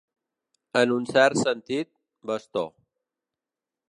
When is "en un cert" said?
0.79-1.37